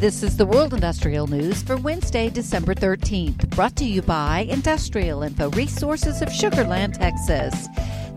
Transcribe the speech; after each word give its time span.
This 0.00 0.22
is 0.22 0.34
the 0.34 0.46
World 0.46 0.72
Industrial 0.72 1.26
News 1.26 1.62
for 1.62 1.76
Wednesday, 1.76 2.30
December 2.30 2.74
13th, 2.74 3.50
brought 3.50 3.76
to 3.76 3.84
you 3.84 4.00
by 4.00 4.46
Industrial 4.48 5.22
Info 5.22 5.50
Resources 5.50 6.22
of 6.22 6.28
Sugarland, 6.28 6.96
Texas. 6.96 7.68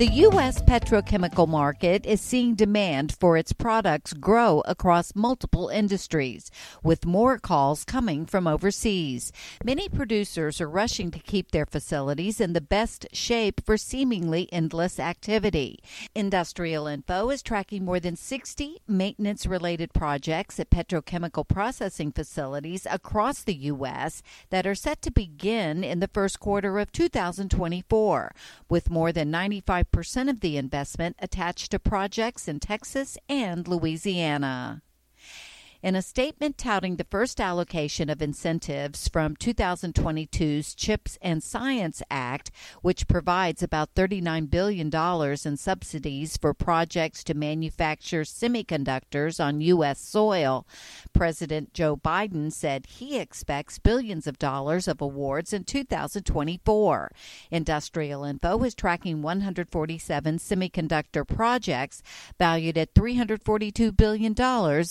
The 0.00 0.06
U.S. 0.06 0.62
petrochemical 0.62 1.46
market 1.46 2.06
is 2.06 2.22
seeing 2.22 2.54
demand 2.54 3.14
for 3.20 3.36
its 3.36 3.52
products 3.52 4.14
grow 4.14 4.62
across 4.64 5.14
multiple 5.14 5.68
industries, 5.68 6.50
with 6.82 7.04
more 7.04 7.38
calls 7.38 7.84
coming 7.84 8.24
from 8.24 8.46
overseas. 8.46 9.30
Many 9.62 9.90
producers 9.90 10.58
are 10.58 10.70
rushing 10.70 11.10
to 11.10 11.18
keep 11.18 11.50
their 11.50 11.66
facilities 11.66 12.40
in 12.40 12.54
the 12.54 12.62
best 12.62 13.08
shape 13.12 13.60
for 13.66 13.76
seemingly 13.76 14.48
endless 14.50 14.98
activity. 14.98 15.80
Industrial 16.14 16.86
Info 16.86 17.28
is 17.28 17.42
tracking 17.42 17.84
more 17.84 18.00
than 18.00 18.16
60 18.16 18.78
maintenance 18.88 19.44
related 19.44 19.92
projects 19.92 20.58
at 20.58 20.70
petrochemical 20.70 21.46
processing 21.46 22.10
facilities 22.10 22.86
across 22.90 23.42
the 23.42 23.54
U.S. 23.54 24.22
that 24.48 24.66
are 24.66 24.74
set 24.74 25.02
to 25.02 25.10
begin 25.10 25.84
in 25.84 26.00
the 26.00 26.08
first 26.08 26.40
quarter 26.40 26.78
of 26.78 26.90
2024, 26.90 28.32
with 28.70 28.88
more 28.88 29.12
than 29.12 29.30
95 29.30 29.89
percent 29.92 30.30
of 30.30 30.40
the 30.40 30.56
investment 30.56 31.16
attached 31.18 31.70
to 31.70 31.78
projects 31.78 32.48
in 32.48 32.60
Texas 32.60 33.18
and 33.28 33.66
Louisiana. 33.66 34.82
In 35.82 35.96
a 35.96 36.02
statement 36.02 36.58
touting 36.58 36.96
the 36.96 37.06
first 37.10 37.40
allocation 37.40 38.10
of 38.10 38.20
incentives 38.20 39.08
from 39.08 39.34
2022's 39.34 40.74
CHIPS 40.74 41.16
and 41.22 41.42
Science 41.42 42.02
Act, 42.10 42.50
which 42.82 43.08
provides 43.08 43.62
about 43.62 43.94
$39 43.94 44.50
billion 44.50 44.94
in 44.94 45.56
subsidies 45.56 46.36
for 46.36 46.52
projects 46.52 47.24
to 47.24 47.32
manufacture 47.32 48.24
semiconductors 48.24 49.42
on 49.42 49.62
U.S. 49.62 49.98
soil, 50.02 50.66
President 51.14 51.72
Joe 51.72 51.96
Biden 51.96 52.52
said 52.52 52.84
he 52.84 53.18
expects 53.18 53.78
billions 53.78 54.26
of 54.26 54.38
dollars 54.38 54.86
of 54.86 55.00
awards 55.00 55.54
in 55.54 55.64
2024. 55.64 57.10
Industrial 57.50 58.22
Info 58.24 58.62
is 58.64 58.74
tracking 58.74 59.22
147 59.22 60.36
semiconductor 60.36 61.26
projects 61.26 62.02
valued 62.38 62.76
at 62.76 62.92
$342 62.92 63.96
billion 63.96 64.34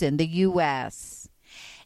in 0.02 0.18
the 0.18 0.28
U.S. 0.28 0.79
Yes. 0.80 1.19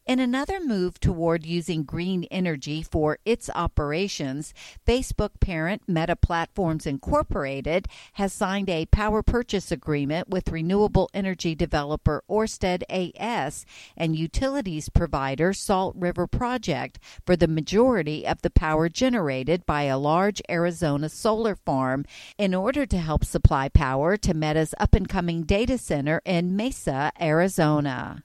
In 0.06 0.20
another 0.20 0.60
move 0.60 1.00
toward 1.00 1.46
using 1.46 1.84
green 1.84 2.26
energy 2.26 2.84
for 2.84 3.20
its 3.24 3.50
operations, 3.56 4.54
Facebook 4.86 5.40
parent 5.40 5.84
Meta 5.88 6.18
Platforms 6.18 6.86
Incorporated 6.86 7.88
has 8.14 8.34
signed 8.34 8.70
a 8.70 8.86
power 8.88 9.24
purchase 9.24 9.72
agreement 9.72 10.28
with 10.28 10.52
renewable 10.52 11.10
energy 11.14 11.56
developer 11.56 12.22
Orsted 12.30 12.84
AS 12.90 13.66
and 13.96 14.14
utilities 14.14 14.90
provider 14.90 15.54
Salt 15.54 15.96
River 15.98 16.28
Project 16.28 17.00
for 17.26 17.38
the 17.38 17.48
majority 17.48 18.28
of 18.28 18.42
the 18.42 18.50
power 18.50 18.90
generated 18.90 19.66
by 19.66 19.84
a 19.84 19.98
large 19.98 20.42
Arizona 20.50 21.08
solar 21.08 21.56
farm 21.56 22.04
in 22.38 22.54
order 22.54 22.86
to 22.86 22.98
help 22.98 23.24
supply 23.24 23.70
power 23.70 24.18
to 24.18 24.34
Meta's 24.34 24.76
up 24.82 24.96
and 24.96 25.08
coming 25.08 25.44
data 25.44 25.78
center 25.78 26.22
in 26.26 26.58
Mesa, 26.58 27.14
Arizona. 27.22 28.22